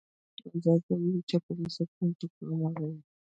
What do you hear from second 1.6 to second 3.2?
ساتنه ته پام اړولی.